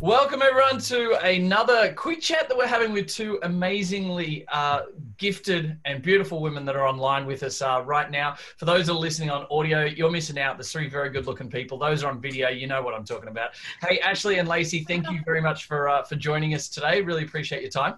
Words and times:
Welcome 0.00 0.40
everyone 0.40 0.78
to 0.84 1.18
another 1.26 1.92
quick 1.92 2.22
chat 2.22 2.48
that 2.48 2.56
we're 2.56 2.66
having 2.66 2.94
with 2.94 3.06
two 3.06 3.38
amazingly 3.42 4.46
uh, 4.50 4.84
gifted 5.18 5.76
and 5.84 6.00
beautiful 6.02 6.40
women 6.40 6.64
that 6.64 6.74
are 6.74 6.88
online 6.88 7.26
with 7.26 7.42
us 7.42 7.60
uh, 7.60 7.82
right 7.84 8.10
now. 8.10 8.36
For 8.56 8.64
those 8.64 8.86
that 8.86 8.94
are 8.94 8.98
listening 8.98 9.28
on 9.28 9.46
audio, 9.50 9.84
you're 9.84 10.10
missing 10.10 10.38
out. 10.38 10.56
There's 10.56 10.72
three 10.72 10.88
very 10.88 11.10
good-looking 11.10 11.50
people. 11.50 11.76
Those 11.76 12.02
are 12.02 12.10
on 12.10 12.18
video. 12.18 12.48
You 12.48 12.66
know 12.66 12.80
what 12.80 12.94
I'm 12.94 13.04
talking 13.04 13.28
about. 13.28 13.50
Hey, 13.86 14.00
Ashley 14.00 14.38
and 14.38 14.48
Lacee, 14.48 14.86
thank 14.86 15.10
you 15.10 15.20
very 15.26 15.42
much 15.42 15.66
for 15.66 15.90
uh, 15.90 16.02
for 16.02 16.16
joining 16.16 16.54
us 16.54 16.70
today. 16.70 17.02
Really 17.02 17.24
appreciate 17.24 17.60
your 17.60 17.70
time. 17.70 17.96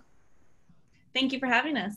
Thank 1.15 1.33
you 1.33 1.39
for 1.39 1.47
having 1.47 1.77
us. 1.77 1.95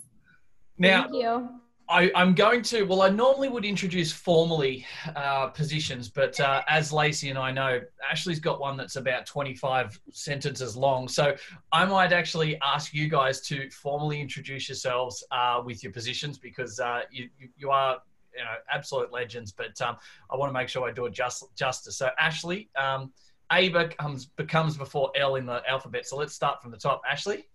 Now, 0.78 1.02
Thank 1.04 1.16
you. 1.16 1.62
I, 1.88 2.12
I'm 2.16 2.34
going 2.34 2.64
to. 2.64 2.84
Well, 2.84 3.04
I 3.04 3.10
normally 3.10 3.48
would 3.48 3.66
introduce 3.66 4.12
formally 4.12 4.86
uh, 5.16 5.48
positions, 5.48 6.10
but 6.10 6.40
uh, 6.40 6.64
as 6.68 6.92
Lacee 6.92 7.30
and 7.30 7.38
I 7.38 7.52
know, 7.52 7.80
Ashley's 8.10 8.40
got 8.40 8.60
one 8.60 8.76
that's 8.76 8.96
about 8.96 9.28
25 9.28 10.00
sentences 10.12 10.76
long. 10.76 11.08
So 11.08 11.36
I 11.72 11.86
might 11.86 12.12
actually 12.12 12.60
ask 12.62 12.94
you 12.94 13.08
guys 13.08 13.42
to 13.42 13.70
formally 13.70 14.20
introduce 14.20 14.68
yourselves 14.68 15.24
uh, 15.30 15.62
with 15.64 15.84
your 15.84 15.92
positions 15.92 16.40
because 16.40 16.80
uh, 16.80 17.02
you, 17.12 17.30
you 17.40 17.50
you 17.56 17.70
are 17.70 18.00
you 18.36 18.44
know 18.44 18.56
absolute 18.72 19.12
legends. 19.12 19.52
But 19.52 19.80
um, 19.82 19.98
I 20.32 20.38
want 20.38 20.50
to 20.50 20.54
make 20.54 20.70
sure 20.70 20.88
I 20.88 20.92
do 20.92 21.06
it 21.06 21.14
just 21.14 21.56
justice. 21.56 21.98
So 21.98 22.10
Ashley, 22.20 22.70
um, 22.76 23.12
A 23.52 23.70
becomes 23.70 24.26
becomes 24.26 24.76
before 24.76 25.12
L 25.16 25.36
in 25.36 25.46
the 25.46 25.62
alphabet. 25.70 26.08
So 26.08 26.18
let's 26.18 26.34
start 26.34 26.64
from 26.64 26.72
the 26.72 26.78
top. 26.78 27.02
Ashley. 27.10 27.46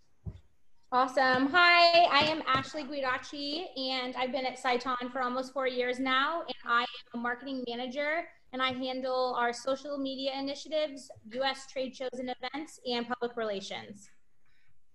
Awesome. 0.93 1.47
Hi, 1.53 2.03
I 2.11 2.29
am 2.29 2.43
Ashley 2.49 2.83
Guidacci, 2.83 3.67
and 3.79 4.17
I've 4.17 4.33
been 4.33 4.45
at 4.45 4.61
Sciton 4.61 5.13
for 5.13 5.23
almost 5.23 5.53
four 5.53 5.69
years 5.69 6.01
now. 6.01 6.41
And 6.41 6.57
I 6.67 6.81
am 6.81 6.87
a 7.15 7.17
marketing 7.17 7.63
manager, 7.69 8.25
and 8.53 8.61
I 8.61 8.73
handle 8.73 9.37
our 9.39 9.53
social 9.53 9.99
media 9.99 10.33
initiatives, 10.37 11.09
U.S. 11.35 11.69
trade 11.71 11.95
shows 11.95 12.11
and 12.15 12.35
events, 12.43 12.81
and 12.91 13.07
public 13.07 13.37
relations. 13.37 14.11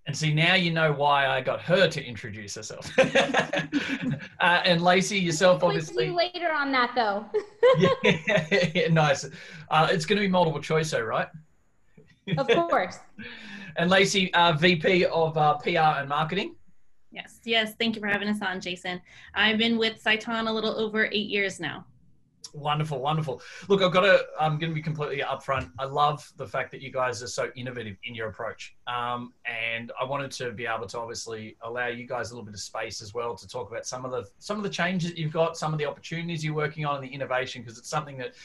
And 0.06 0.18
see, 0.18 0.34
now 0.34 0.56
you 0.56 0.74
know 0.74 0.92
why 0.92 1.28
I 1.28 1.40
got 1.40 1.62
her 1.62 1.88
to 1.88 2.06
introduce 2.06 2.56
herself. 2.56 2.92
uh, 3.00 3.06
and 4.42 4.82
Lacee, 4.82 5.24
yourself, 5.24 5.64
obviously. 5.64 6.08
you 6.08 6.14
later 6.14 6.52
on 6.52 6.74
that, 6.74 6.92
though. 6.94 7.26
yeah, 8.76 8.88
nice. 8.92 9.26
Uh, 9.72 9.88
it's 9.90 10.06
going 10.06 10.18
to 10.18 10.22
be 10.22 10.28
multiple 10.28 10.62
choice, 10.62 10.92
though, 10.92 11.04
right? 11.04 11.30
Of 12.38 12.48
course. 12.48 13.00
And 13.78 13.92
Lacee, 13.92 14.30
uh, 14.34 14.54
VP 14.54 15.04
of 15.08 15.38
uh, 15.38 15.56
PR 15.56 16.00
and 16.00 16.08
Marketing. 16.08 16.56
Yes, 17.12 17.42
yes. 17.44 17.74
Thank 17.78 17.96
you 17.96 18.02
for 18.02 18.08
having 18.08 18.30
us 18.30 18.42
on, 18.42 18.62
Jason. 18.62 19.02
I've 19.34 19.58
been 19.58 19.78
with 19.78 20.02
Sciton 20.02 20.48
a 20.48 20.52
little 20.52 20.80
over 20.80 21.10
eight 21.12 21.28
years 21.28 21.60
now. 21.60 21.86
Wonderful, 22.54 23.00
wonderful. 23.00 23.42
Look, 23.68 23.82
I've 23.82 23.92
got 23.92 24.02
to, 24.02 24.24
I'm 24.40 24.58
going 24.58 24.72
to 24.72 24.76
be 24.76 24.82
completely 24.82 25.22
upfront. 25.22 25.72
I 25.78 25.86
love 25.86 26.32
the 26.38 26.48
fact 26.48 26.72
that 26.72 26.82
you 26.82 26.92
guys 26.92 27.22
are 27.22 27.28
so 27.28 27.52
innovative 27.56 27.98
in 28.06 28.16
your 28.16 28.30
approach. 28.30 28.76
Um, 28.88 29.34
and 29.46 29.92
I 30.00 30.06
wanted 30.06 30.32
to 30.32 30.52
be 30.52 30.66
able 30.66 30.88
to 30.88 31.00
obviously 31.00 31.58
allow 31.64 31.88
you 31.88 32.08
guys 32.08 32.32
a 32.32 32.34
little 32.34 32.46
bit 32.46 32.54
of 32.54 32.62
space 32.62 33.02
as 33.02 33.14
well 33.14 33.36
to 33.36 33.48
talk 33.48 33.70
about 33.70 33.86
some 33.86 34.06
of 34.06 34.12
the, 34.12 34.26
some 34.40 34.58
of 34.58 34.64
the 34.64 34.70
changes 34.70 35.10
that 35.10 35.18
you've 35.18 35.34
got, 35.34 35.58
some 35.58 35.74
of 35.74 35.80
the 35.80 35.86
opportunities 35.86 36.46
you're 36.46 36.54
working 36.54 36.86
on 36.86 36.96
and 36.96 37.04
the 37.04 37.14
innovation, 37.14 37.62
because 37.62 37.78
it's 37.78 37.90
something 37.90 38.18
that 38.18 38.36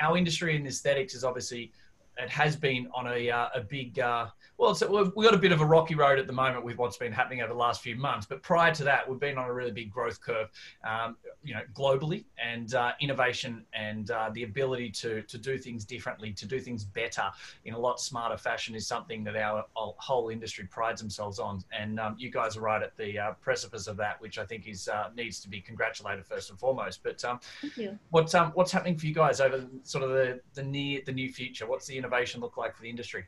our 0.00 0.16
industry 0.16 0.56
in 0.56 0.66
aesthetics 0.66 1.14
is 1.14 1.22
obviously, 1.22 1.70
it 2.16 2.30
has 2.30 2.56
been 2.56 2.88
on 2.94 3.06
a, 3.08 3.30
uh, 3.30 3.48
a 3.54 3.60
big, 3.60 3.98
uh, 3.98 4.26
well, 4.56 4.76
we've 4.88 5.12
we've 5.16 5.24
got 5.24 5.34
a 5.34 5.38
bit 5.38 5.52
of 5.52 5.60
a 5.60 5.66
rocky 5.66 5.94
road 5.94 6.18
at 6.18 6.26
the 6.26 6.32
moment 6.32 6.64
with 6.64 6.78
what's 6.78 6.96
been 6.96 7.12
happening 7.12 7.40
over 7.40 7.52
the 7.52 7.58
last 7.58 7.82
few 7.82 7.96
months. 7.96 8.26
But 8.26 8.42
prior 8.42 8.72
to 8.74 8.84
that, 8.84 9.08
we've 9.08 9.18
been 9.18 9.36
on 9.36 9.48
a 9.48 9.52
really 9.52 9.72
big 9.72 9.90
growth 9.90 10.20
curve, 10.20 10.48
um, 10.88 11.16
you 11.42 11.54
know, 11.54 11.62
globally, 11.74 12.24
and 12.42 12.72
uh, 12.74 12.92
innovation 13.00 13.64
and 13.74 14.10
uh, 14.10 14.30
the 14.32 14.44
ability 14.44 14.90
to 14.90 15.22
to 15.22 15.38
do 15.38 15.58
things 15.58 15.84
differently, 15.84 16.32
to 16.32 16.46
do 16.46 16.60
things 16.60 16.84
better 16.84 17.24
in 17.64 17.74
a 17.74 17.78
lot 17.78 18.00
smarter 18.00 18.36
fashion 18.36 18.74
is 18.74 18.86
something 18.86 19.24
that 19.24 19.36
our, 19.36 19.64
our 19.76 19.94
whole 19.98 20.28
industry 20.28 20.66
prides 20.70 21.00
themselves 21.00 21.38
on. 21.38 21.62
And 21.76 21.98
um, 21.98 22.14
you 22.18 22.30
guys 22.30 22.56
are 22.56 22.60
right 22.60 22.82
at 22.82 22.96
the 22.96 23.18
uh, 23.18 23.32
precipice 23.40 23.86
of 23.86 23.96
that, 23.96 24.20
which 24.20 24.38
I 24.38 24.44
think 24.44 24.68
is 24.68 24.88
uh, 24.88 25.10
needs 25.16 25.40
to 25.40 25.48
be 25.48 25.60
congratulated 25.60 26.24
first 26.26 26.50
and 26.50 26.58
foremost. 26.58 27.02
But 27.02 27.24
um, 27.24 27.40
Thank 27.60 27.76
you. 27.76 27.98
what's 28.10 28.34
um, 28.34 28.52
what's 28.54 28.70
happening 28.70 28.96
for 28.96 29.06
you 29.06 29.14
guys 29.14 29.40
over 29.40 29.66
sort 29.82 30.04
of 30.04 30.10
the 30.10 30.40
the 30.54 30.62
near 30.62 31.00
the 31.04 31.12
new 31.12 31.28
future? 31.32 31.66
What's 31.66 31.86
the 31.86 32.03
innovation 32.04 32.40
look 32.40 32.56
like 32.56 32.76
for 32.76 32.82
the 32.82 32.90
industry? 32.90 33.24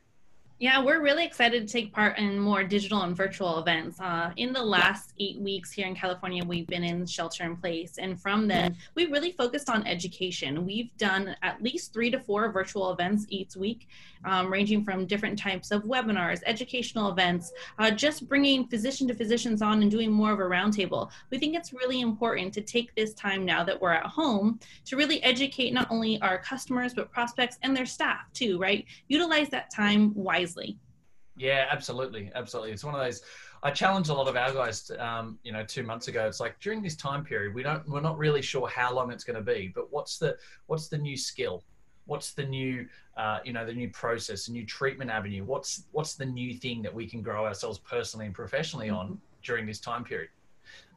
Yeah, 0.59 0.83
we're 0.83 1.03
really 1.03 1.23
excited 1.23 1.67
to 1.67 1.71
take 1.71 1.93
part 1.93 2.17
in 2.17 2.39
more 2.39 2.63
digital 2.63 3.03
and 3.03 3.15
virtual 3.15 3.59
events. 3.59 3.99
Uh, 3.99 4.31
in 4.37 4.53
the 4.53 4.63
last 4.63 5.13
eight 5.19 5.39
weeks 5.39 5.71
here 5.71 5.85
in 5.85 5.93
California, 5.93 6.43
we've 6.43 6.65
been 6.65 6.83
in 6.83 7.05
shelter 7.05 7.43
in 7.43 7.55
place. 7.55 7.99
And 7.99 8.19
from 8.19 8.47
then, 8.47 8.75
we 8.95 9.05
really 9.05 9.33
focused 9.33 9.69
on 9.69 9.85
education. 9.85 10.65
We've 10.65 10.89
done 10.97 11.35
at 11.43 11.61
least 11.61 11.93
three 11.93 12.09
to 12.09 12.19
four 12.19 12.51
virtual 12.51 12.91
events 12.91 13.27
each 13.29 13.55
week, 13.55 13.87
um, 14.25 14.51
ranging 14.51 14.83
from 14.83 15.05
different 15.05 15.37
types 15.37 15.69
of 15.69 15.83
webinars, 15.83 16.41
educational 16.47 17.11
events, 17.11 17.53
uh, 17.77 17.91
just 17.91 18.27
bringing 18.27 18.67
physician 18.67 19.07
to 19.09 19.13
physicians 19.13 19.61
on 19.61 19.83
and 19.83 19.91
doing 19.91 20.11
more 20.11 20.31
of 20.31 20.39
a 20.39 20.41
roundtable. 20.41 21.11
We 21.29 21.37
think 21.37 21.55
it's 21.55 21.71
really 21.71 22.01
important 22.01 22.51
to 22.55 22.61
take 22.61 22.95
this 22.95 23.13
time 23.13 23.45
now 23.45 23.63
that 23.63 23.79
we're 23.79 23.93
at 23.93 24.07
home 24.07 24.59
to 24.85 24.97
really 24.97 25.21
educate 25.21 25.71
not 25.71 25.85
only 25.91 26.19
our 26.21 26.39
customers, 26.39 26.95
but 26.95 27.11
prospects 27.11 27.59
and 27.61 27.77
their 27.77 27.85
staff 27.85 28.21
too, 28.33 28.57
right? 28.57 28.85
Utilize 29.07 29.49
that 29.49 29.69
time 29.69 30.15
wisely. 30.15 30.46
Yeah, 31.37 31.67
absolutely, 31.69 32.31
absolutely. 32.33 32.71
It's 32.71 32.83
one 32.83 32.95
of 32.95 33.01
those. 33.01 33.21
I 33.63 33.71
challenged 33.71 34.09
a 34.09 34.13
lot 34.13 34.27
of 34.27 34.35
our 34.35 34.51
guys, 34.53 34.83
to, 34.83 35.05
um, 35.05 35.39
you 35.43 35.51
know, 35.51 35.63
two 35.63 35.83
months 35.83 36.07
ago. 36.07 36.27
It's 36.27 36.39
like 36.39 36.59
during 36.59 36.81
this 36.81 36.95
time 36.95 37.23
period, 37.23 37.53
we 37.53 37.63
don't, 37.63 37.87
we're 37.87 38.01
not 38.01 38.17
really 38.17 38.41
sure 38.41 38.67
how 38.67 38.93
long 38.93 39.11
it's 39.11 39.23
going 39.23 39.35
to 39.35 39.41
be. 39.41 39.71
But 39.73 39.91
what's 39.91 40.17
the, 40.17 40.37
what's 40.67 40.87
the 40.87 40.97
new 40.97 41.15
skill? 41.17 41.63
What's 42.05 42.33
the 42.33 42.45
new, 42.45 42.87
uh, 43.17 43.39
you 43.43 43.53
know, 43.53 43.65
the 43.65 43.73
new 43.73 43.89
process, 43.89 44.45
the 44.45 44.51
new 44.53 44.65
treatment 44.65 45.11
avenue? 45.11 45.43
What's, 45.43 45.83
what's 45.91 46.15
the 46.15 46.25
new 46.25 46.53
thing 46.55 46.81
that 46.83 46.93
we 46.93 47.07
can 47.07 47.21
grow 47.21 47.45
ourselves 47.45 47.79
personally 47.79 48.25
and 48.25 48.33
professionally 48.35 48.89
on 48.89 49.19
during 49.43 49.65
this 49.65 49.79
time 49.79 50.03
period? 50.03 50.29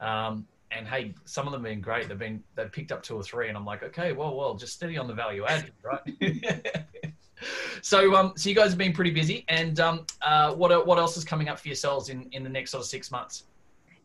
Um, 0.00 0.46
and 0.70 0.86
hey, 0.86 1.14
some 1.24 1.46
of 1.46 1.52
them 1.52 1.64
have 1.64 1.70
been 1.70 1.80
great. 1.80 2.08
They've 2.08 2.18
been, 2.18 2.42
they've 2.54 2.70
picked 2.70 2.92
up 2.92 3.02
two 3.02 3.16
or 3.16 3.22
three, 3.22 3.48
and 3.48 3.56
I'm 3.56 3.64
like, 3.64 3.82
okay, 3.82 4.12
well, 4.12 4.36
well, 4.36 4.54
just 4.54 4.74
steady 4.74 4.96
on 4.96 5.08
the 5.08 5.14
value 5.14 5.44
add, 5.44 5.72
right? 5.82 6.00
so 7.82 8.14
um 8.14 8.32
so 8.36 8.48
you 8.48 8.54
guys 8.54 8.70
have 8.70 8.78
been 8.78 8.92
pretty 8.92 9.10
busy 9.10 9.44
and 9.48 9.80
um 9.80 10.04
uh 10.22 10.52
what 10.52 10.86
what 10.86 10.98
else 10.98 11.16
is 11.16 11.24
coming 11.24 11.48
up 11.48 11.58
for 11.58 11.68
yourselves 11.68 12.08
in 12.08 12.28
in 12.32 12.42
the 12.42 12.50
next 12.50 12.70
sort 12.70 12.82
of 12.82 12.88
six 12.88 13.10
months 13.10 13.44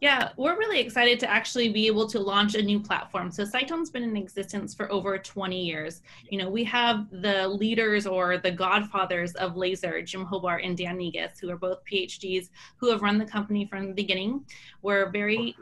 Yeah, 0.02 0.30
we're 0.36 0.58
really 0.58 0.82
excited 0.82 1.22
to 1.22 1.30
actually 1.30 1.70
be 1.70 1.88
able 1.88 2.06
to 2.08 2.20
launch 2.20 2.56
a 2.56 2.62
new 2.62 2.82
platform. 2.82 3.32
So 3.32 3.46
Sciton's 3.46 3.90
been 3.90 4.04
in 4.04 4.18
existence 4.18 4.74
for 4.74 4.92
over 4.92 5.18
20 5.18 5.64
years. 5.64 6.02
You 6.30 6.38
know, 6.38 6.50
we 6.50 6.66
have 6.66 7.08
the 7.12 7.48
leaders 7.48 8.06
or 8.06 8.38
the 8.38 8.52
godfathers 8.52 9.36
of 9.36 9.56
laser, 9.56 10.02
Jim 10.02 10.26
Hobart 10.26 10.66
and 10.66 10.78
Dan 10.78 10.98
Negus, 10.98 11.40
who 11.40 11.50
are 11.50 11.56
both 11.56 11.80
PhDs 11.86 12.50
who 12.76 12.92
have 12.92 13.02
run 13.02 13.18
the 13.18 13.26
company 13.26 13.68
from 13.68 13.88
the 13.88 13.94
beginning. 13.94 14.44
We're 14.82 15.10
very 15.12 15.56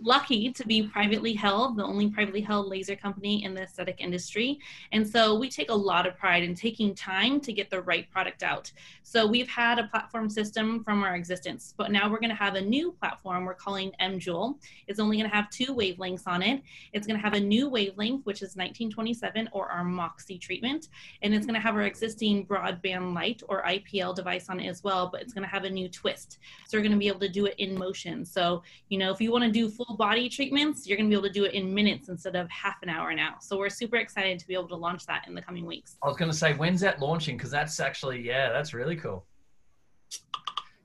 lucky 0.00 0.52
to 0.52 0.66
be 0.66 0.84
privately 0.84 1.32
held, 1.32 1.76
the 1.76 1.84
only 1.84 2.10
privately 2.10 2.42
held 2.42 2.68
laser 2.68 2.94
company 2.94 3.42
in 3.44 3.54
the 3.54 3.62
aesthetic 3.62 3.96
industry. 3.98 4.60
And 4.92 5.06
so 5.06 5.36
we 5.36 5.50
take 5.50 5.70
a 5.70 5.74
lot 5.74 6.06
of 6.06 6.16
pride 6.16 6.44
in 6.44 6.54
taking 6.54 6.94
time 6.94 7.40
to 7.40 7.52
get 7.52 7.70
the 7.70 7.82
right 7.82 8.08
product 8.08 8.44
out. 8.44 8.70
So 9.02 9.26
we've 9.26 9.50
had 9.50 9.80
a 9.80 9.88
platform 9.88 10.30
system 10.30 10.84
from 10.84 11.02
our 11.02 11.16
existence, 11.16 11.74
but 11.76 11.90
now 11.90 12.08
we're 12.08 12.20
going 12.20 12.30
to 12.30 12.36
have 12.36 12.54
a 12.54 12.60
new 12.60 12.92
platform 12.92 13.44
we're 13.44 13.54
calling 13.54 13.79
mJOULE. 14.00 14.58
It's 14.86 15.00
only 15.00 15.16
going 15.16 15.28
to 15.28 15.34
have 15.34 15.50
two 15.50 15.74
wavelengths 15.74 16.26
on 16.26 16.42
it. 16.42 16.62
It's 16.92 17.06
going 17.06 17.18
to 17.18 17.22
have 17.22 17.34
a 17.34 17.40
new 17.40 17.68
wavelength, 17.68 18.24
which 18.24 18.38
is 18.38 18.56
1927 18.56 19.48
or 19.52 19.68
our 19.68 19.84
MOXI 19.84 20.40
treatment, 20.40 20.88
and 21.22 21.34
it's 21.34 21.46
going 21.46 21.54
to 21.54 21.60
have 21.60 21.74
our 21.74 21.82
existing 21.82 22.46
broadband 22.46 23.14
light 23.14 23.42
or 23.48 23.62
IPL 23.62 24.14
device 24.14 24.48
on 24.48 24.60
it 24.60 24.68
as 24.68 24.84
well, 24.84 25.08
but 25.10 25.20
it's 25.22 25.32
going 25.32 25.44
to 25.44 25.48
have 25.48 25.64
a 25.64 25.70
new 25.70 25.88
twist. 25.88 26.38
So 26.68 26.78
we're 26.78 26.82
going 26.82 26.92
to 26.92 26.98
be 26.98 27.08
able 27.08 27.20
to 27.20 27.28
do 27.28 27.46
it 27.46 27.54
in 27.58 27.76
motion. 27.76 28.24
So, 28.24 28.62
you 28.88 28.98
know, 28.98 29.10
if 29.10 29.20
you 29.20 29.32
want 29.32 29.44
to 29.44 29.50
do 29.50 29.68
full 29.68 29.96
body 29.96 30.28
treatments, 30.28 30.86
you're 30.86 30.96
going 30.96 31.10
to 31.10 31.14
be 31.14 31.18
able 31.18 31.28
to 31.28 31.32
do 31.32 31.44
it 31.44 31.54
in 31.54 31.72
minutes 31.72 32.08
instead 32.08 32.36
of 32.36 32.48
half 32.50 32.82
an 32.82 32.88
hour 32.88 33.14
now. 33.14 33.36
So 33.40 33.58
we're 33.58 33.70
super 33.70 33.96
excited 33.96 34.38
to 34.38 34.46
be 34.46 34.54
able 34.54 34.68
to 34.68 34.76
launch 34.76 35.06
that 35.06 35.26
in 35.26 35.34
the 35.34 35.42
coming 35.42 35.66
weeks. 35.66 35.96
i 36.02 36.08
was 36.08 36.16
going 36.16 36.30
to 36.30 36.36
say 36.36 36.52
when's 36.54 36.80
that 36.80 37.00
launching 37.00 37.36
because 37.36 37.50
that's 37.50 37.80
actually 37.80 38.20
yeah 38.20 38.50
that's 38.50 38.74
really 38.74 38.96
cool 38.96 39.24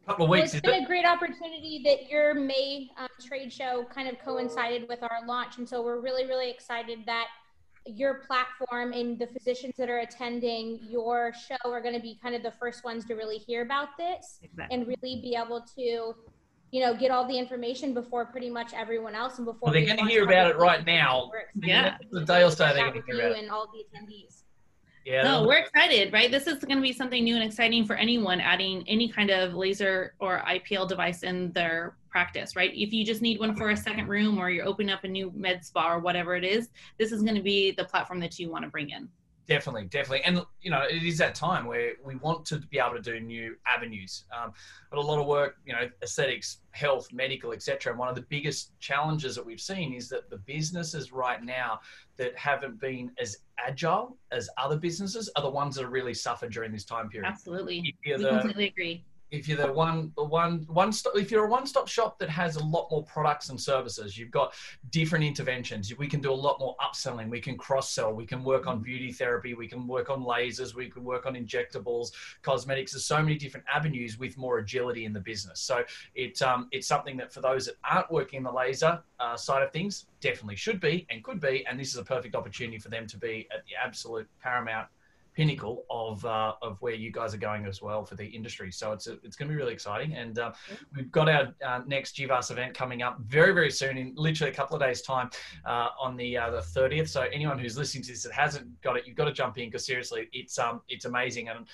couple 0.06 0.25
of 0.25 0.30
weeks 0.31 0.46
it's 0.48 0.56
is 0.56 0.62
been 0.62 0.81
it 0.81 0.84
a 0.84 0.88
great 0.88 1.06
opportunity 1.06 1.81
that 1.84 2.10
your 2.10 2.34
May 2.34 2.90
um, 2.98 3.07
trade 3.25 3.52
show 3.52 3.86
kind 3.94 4.07
of 4.07 4.19
coincided 4.19 4.88
with 4.88 5.02
our 5.04 5.25
launch. 5.28 5.57
And 5.57 5.68
so 5.68 5.84
we're 5.84 6.00
really, 6.00 6.25
really 6.25 6.50
excited 6.50 7.00
that 7.06 7.28
your 7.88 8.22
platform 8.28 8.94
and 8.94 9.18
the 9.19 9.28
physicians 9.28 9.74
that 9.78 9.90
are 9.90 10.00
attending 10.00 10.80
your 10.90 11.34
show 11.34 11.69
are 11.72 11.81
going 11.81 11.94
to 11.94 12.00
be 12.02 12.18
kind 12.22 12.34
of 12.36 12.42
the 12.44 12.52
first 12.52 12.84
ones 12.84 13.06
to 13.06 13.13
really 13.13 13.38
hear 13.38 13.62
about 13.62 13.90
this 13.98 14.40
Exactly. 14.44 14.75
and 14.75 14.88
really 14.88 15.22
be 15.22 15.36
able 15.36 15.63
to, 15.75 16.16
you 16.72 16.81
know, 16.81 16.96
get 16.96 17.12
all 17.12 17.28
the 17.28 17.38
information 17.38 17.94
before 17.94 18.25
pretty 18.25 18.50
much 18.50 18.74
everyone 18.74 19.13
else 19.13 19.38
and 19.38 19.46
before 19.46 19.68
Well, 19.68 19.74
they're 19.74 19.81
we 19.84 19.88
gonna 19.88 20.10
hear 20.10 20.24
about 20.24 20.50
it 20.50 20.58
right 20.58 20.84
now. 20.86 21.30
Yeah. 21.62 21.98
the 22.12 22.25
day 22.25 22.44
or 22.44 22.50
so 22.50 22.66
they're 22.74 22.90
going 22.92 23.04
to 23.04 23.06
hear 23.06 23.28
about 23.28 23.38
it 23.38 23.44
and 23.44 23.51
all 23.51 23.68
the 23.72 23.84
attendees. 24.00 24.42
Yeah 25.06 25.22
No, 25.22 25.46
we're 25.46 25.60
excited, 25.60 26.12
right? 26.12 26.31
This 26.31 26.48
is 26.48 26.63
going 26.63 26.78
to 26.78 26.81
be 26.81 26.92
something 26.92 27.24
new 27.24 27.36
and 27.36 27.44
exciting 27.44 27.86
for 27.86 27.96
anyone 27.96 28.42
adding 28.42 28.84
any 28.88 29.07
kind 29.07 29.30
of 29.30 29.54
laser 29.54 30.16
or 30.19 30.42
IPL 30.48 30.90
device 30.90 31.24
in 31.24 31.52
their 31.54 31.96
practice, 32.10 32.56
right? 32.56 32.72
If 32.74 32.92
you 32.92 33.06
just 33.06 33.22
need 33.22 33.40
one 33.40 33.56
for 33.56 33.69
a 33.69 33.78
second 33.78 34.07
room 34.07 34.38
or 34.38 34.50
you're 34.50 34.66
opening 34.66 34.92
up 34.92 35.04
a 35.04 35.07
new 35.07 35.31
med 35.36 35.63
spa 35.63 35.94
or 35.94 36.00
whatever 36.00 36.36
it 36.36 36.44
is, 36.44 36.69
this 36.98 37.12
is 37.12 37.22
going 37.22 37.36
to 37.36 37.42
be 37.42 37.72
the 37.72 37.86
platform 37.86 38.19
that 38.22 38.40
you 38.40 38.50
want 38.50 38.63
to 38.63 38.69
bring 38.69 38.90
in. 38.90 39.07
Definitely, 39.47 39.86
definitely, 39.86 40.24
and 40.24 40.42
you 40.62 40.71
know, 40.71 40.81
it 40.89 41.03
is 41.03 41.19
that 41.19 41.36
time 41.36 41.65
where 41.65 41.94
we 42.03 42.15
want 42.15 42.45
to 42.45 42.57
be 42.57 42.80
able 42.80 42.95
to 42.95 43.01
do 43.01 43.19
new 43.19 43.56
avenues. 43.68 44.25
Um, 44.36 44.51
but 44.89 44.97
a 44.97 45.01
lot 45.01 45.19
of 45.19 45.27
work, 45.27 45.57
you 45.65 45.74
know, 45.74 45.88
aesthetics, 46.01 46.62
health, 46.71 47.13
medical, 47.13 47.51
etc. 47.51 47.92
And 47.92 48.00
one 48.00 48.09
of 48.09 48.15
the 48.15 48.24
biggest 48.24 48.71
challenges 48.80 49.36
that 49.36 49.45
we've 49.45 49.62
seen 49.62 49.94
is 49.94 50.09
that 50.09 50.31
the 50.31 50.38
businesses 50.38 51.12
right 51.12 51.44
now 51.44 51.80
that 52.18 52.36
haven't 52.36 52.80
been 52.80 53.12
as 53.19 53.38
agile 53.59 54.18
as 54.31 54.50
other 54.57 54.77
businesses 54.77 55.30
are 55.36 55.44
the 55.44 55.50
ones 55.50 55.75
that 55.75 55.83
have 55.83 55.91
really 55.91 56.15
suffered 56.15 56.51
during 56.51 56.71
this 56.71 56.86
time 56.86 57.07
period. 57.07 57.27
Absolutely, 57.27 57.95
we 58.03 58.13
the, 58.18 58.30
completely 58.30 58.68
agree 58.68 59.06
if 59.31 59.48
you're 59.48 59.57
the 59.57 59.72
one 59.72 60.12
one 60.16 60.66
one 60.68 60.92
stop 60.92 61.18
if 61.18 61.31
you're 61.31 61.45
a 61.45 61.50
one-stop 61.50 61.88
shop 61.88 62.19
that 62.19 62.30
has 62.30 62.56
a 62.56 62.63
lot 62.63 62.88
more 62.92 63.04
products 63.04 63.50
and 63.50 63.60
services 63.60 64.18
you've 64.18 64.31
got 64.31 64.54
different 64.92 65.25
interventions. 65.25 65.92
We 65.98 66.07
can 66.07 66.22
do 66.22 66.31
a 66.31 66.33
lot 66.33 66.60
more 66.60 66.75
upselling. 66.81 67.30
We 67.30 67.42
can 67.42 67.57
cross-sell. 67.57 68.13
We 68.13 68.25
can 68.25 68.44
work 68.44 68.68
on 68.68 68.81
beauty 68.81 69.12
therapy. 69.12 69.54
We 69.54 69.68
can 69.68 69.88
work 69.88 70.10
on 70.10 70.24
lasers. 70.24 70.74
We 70.74 70.89
can 70.89 71.04
work 71.04 71.25
on 71.25 71.33
injectables 71.36 72.12
cosmetics. 72.42 72.94
There's 72.94 73.06
so 73.06 73.22
many 73.22 73.36
different 73.36 73.66
avenues 73.74 74.18
with 74.18 74.38
more 74.38 74.60
agility 74.60 75.06
in 75.06 75.13
the 75.13 75.19
business. 75.19 75.60
So 75.60 75.83
it 76.13 76.42
um, 76.42 76.68
it's 76.72 76.88
something 76.88 77.18
that 77.18 77.33
for 77.33 77.42
those 77.42 77.66
that 77.66 77.75
aren't 77.83 78.12
working 78.12 78.38
in 78.38 78.44
the 78.44 78.51
laser 78.51 79.01
uh, 79.19 79.36
side 79.36 79.63
of 79.63 79.72
things 79.72 80.06
definitely 80.22 80.56
should 80.56 80.80
be 80.80 81.06
and 81.10 81.24
could 81.24 81.39
be 81.39 81.66
and 81.68 81.80
this 81.80 81.89
is 81.89 81.98
a 81.98 82.04
perfect 82.04 82.36
opportunity 82.36 82.77
for 82.80 82.89
them 82.89 83.07
to 83.07 83.18
be 83.18 83.48
at 83.54 83.63
the 83.66 83.75
absolute 83.81 84.27
paramount 84.42 84.88
pinnacle 85.36 85.86
of 85.90 86.24
uh, 86.26 86.54
of 86.62 86.82
where 86.82 86.94
you 86.94 87.12
guys 87.12 87.34
are 87.34 87.38
going 87.38 87.66
as 87.66 87.82
well 87.82 88.04
for 88.04 88.16
the 88.16 88.26
industry. 88.26 88.72
So 88.72 88.94
it's 88.94 89.08
a, 89.08 89.14
it's 89.24 89.36
going 89.36 89.50
to 89.50 89.54
be 89.54 89.58
really 89.58 89.74
exciting, 89.74 90.14
and 90.14 90.40
uh, 90.40 90.54
we've 90.96 91.12
got 91.12 91.30
our 91.30 91.54
uh, 91.66 91.82
next 91.86 92.16
GVAS 92.16 92.52
event 92.52 92.74
coming 92.74 93.02
up 93.02 93.20
very 93.20 93.54
very 93.54 93.72
soon 93.72 93.98
in 93.98 94.14
literally 94.16 94.52
a 94.52 94.56
couple 94.56 94.76
of 94.76 94.82
days 94.82 95.02
time 95.02 95.30
uh, 95.66 95.90
on 96.00 96.16
the 96.16 96.38
uh, 96.38 96.50
the 96.52 96.62
thirtieth. 96.62 97.10
So 97.10 97.22
anyone 97.34 97.60
who's 97.60 97.78
listening 97.78 98.04
to 98.06 98.12
this 98.12 98.24
that 98.24 98.34
hasn't 98.34 98.82
got 98.82 98.98
it, 98.98 99.06
you've 99.06 99.18
got 99.18 99.26
to 99.26 99.34
jump 99.34 99.58
in 99.58 99.70
because 99.70 99.86
seriously, 99.86 100.30
it's 100.32 100.58
um 100.58 100.82
it's 100.88 101.06
amazing 101.06 101.50
and. 101.50 101.68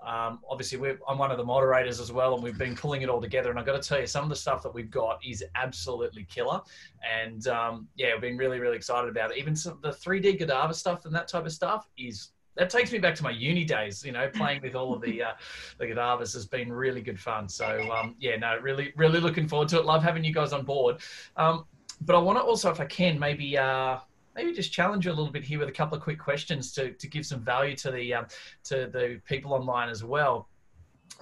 Um, 0.00 0.38
obviously, 0.48 0.78
I'm 1.08 1.18
one 1.18 1.32
of 1.32 1.38
the 1.38 1.44
moderators 1.44 1.98
as 1.98 2.12
well, 2.12 2.34
and 2.34 2.40
we've 2.40 2.56
been 2.56 2.76
pulling 2.76 3.02
it 3.02 3.08
all 3.08 3.20
together. 3.20 3.50
And 3.50 3.58
I've 3.58 3.66
got 3.66 3.82
to 3.82 3.88
tell 3.88 3.98
you, 3.98 4.06
some 4.06 4.22
of 4.22 4.30
the 4.30 4.36
stuff 4.36 4.62
that 4.62 4.72
we've 4.72 4.92
got 4.92 5.18
is 5.26 5.42
absolutely 5.56 6.22
killer. 6.30 6.60
And 7.02 7.44
um, 7.48 7.88
yeah, 7.96 8.12
we've 8.12 8.20
been 8.20 8.36
really, 8.36 8.60
really 8.60 8.76
excited 8.76 9.10
about 9.10 9.32
it. 9.32 9.38
Even 9.38 9.56
some, 9.56 9.80
the 9.82 9.90
3D 9.90 10.38
cadaver 10.38 10.72
stuff 10.72 11.04
and 11.04 11.12
that 11.16 11.26
type 11.26 11.46
of 11.46 11.52
stuff 11.52 11.88
is 11.98 12.28
that 12.58 12.70
takes 12.70 12.92
me 12.92 12.98
back 12.98 13.14
to 13.14 13.22
my 13.22 13.30
uni 13.30 13.64
days. 13.64 14.04
You 14.04 14.12
know, 14.12 14.28
playing 14.34 14.60
with 14.62 14.74
all 14.74 14.92
of 14.92 15.00
the 15.00 15.22
uh, 15.22 15.32
the 15.78 15.86
cadavers 15.86 16.32
has 16.34 16.46
been 16.46 16.72
really 16.72 17.00
good 17.00 17.18
fun. 17.18 17.48
So 17.48 17.90
um, 17.92 18.16
yeah, 18.18 18.36
no, 18.36 18.58
really, 18.60 18.92
really 18.96 19.20
looking 19.20 19.48
forward 19.48 19.68
to 19.68 19.78
it. 19.78 19.84
Love 19.84 20.02
having 20.02 20.24
you 20.24 20.34
guys 20.34 20.52
on 20.52 20.64
board. 20.64 20.98
Um, 21.36 21.64
but 22.02 22.14
I 22.14 22.18
want 22.18 22.38
to 22.38 22.42
also, 22.42 22.70
if 22.70 22.80
I 22.80 22.84
can, 22.84 23.18
maybe 23.18 23.56
uh, 23.56 23.98
maybe 24.34 24.52
just 24.52 24.72
challenge 24.72 25.06
you 25.06 25.12
a 25.12 25.14
little 25.14 25.32
bit 25.32 25.44
here 25.44 25.58
with 25.58 25.68
a 25.68 25.72
couple 25.72 25.96
of 25.96 26.02
quick 26.02 26.18
questions 26.18 26.72
to 26.72 26.92
to 26.92 27.06
give 27.06 27.24
some 27.24 27.40
value 27.40 27.76
to 27.76 27.90
the 27.90 28.14
um, 28.14 28.26
to 28.64 28.88
the 28.92 29.20
people 29.24 29.52
online 29.52 29.88
as 29.88 30.04
well. 30.04 30.48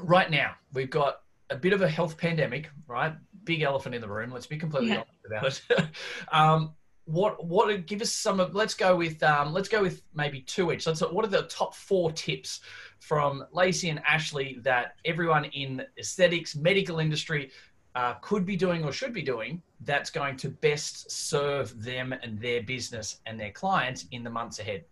Right 0.01 0.31
now, 0.31 0.55
we've 0.73 0.91
got 0.91 1.21
a 1.51 1.57
bit 1.57 1.73
of 1.73 1.81
a 1.81 1.89
health 1.89 2.19
pandemic, 2.19 2.71
right? 2.89 3.15
Big 3.45 3.63
elephant 3.63 3.95
in 3.95 4.01
the 4.01 4.09
room. 4.09 4.31
Let's 4.31 4.47
be 4.47 4.57
completely 4.57 4.91
yeah. 4.91 5.05
honest 5.31 5.63
about 5.71 5.79
it. 5.79 5.87
um, 6.33 6.75
what 7.07 7.45
what 7.45 7.87
give 7.87 8.03
us 8.03 8.13
some 8.13 8.41
of 8.41 8.55
let's 8.55 8.75
go 8.75 8.97
with 8.97 9.23
um, 9.23 9.53
let's 9.53 9.69
go 9.69 9.81
with 9.81 10.03
maybe 10.15 10.41
two 10.41 10.73
each. 10.73 10.85
So 10.85 10.95
what 11.09 11.25
are 11.25 11.29
the 11.29 11.43
top 11.43 11.75
four 11.75 12.11
tips 12.13 12.61
from 12.99 13.45
Lacee 13.53 13.91
and 13.91 14.03
Ashley 14.07 14.59
that 14.63 14.97
everyone 15.05 15.47
in 15.47 15.85
aesthetics 15.99 16.57
medical 16.57 16.99
industry 16.99 17.53
uh, 17.95 18.15
could 18.21 18.45
be 18.45 18.57
doing 18.57 18.85
or 18.85 18.93
should 18.93 19.13
be 19.13 19.23
doing 19.23 19.63
that's 19.83 20.11
going 20.11 20.37
to 20.37 20.51
best 20.51 21.11
serve 21.11 21.81
them 21.83 22.13
and 22.13 22.41
their 22.41 22.63
business 22.63 23.21
and 23.27 23.39
their 23.39 23.53
clients 23.53 24.07
in 24.11 24.25
the 24.25 24.31
months 24.31 24.59
ahead? 24.59 24.85